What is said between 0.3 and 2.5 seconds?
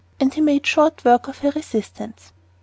He made short work of her resistance.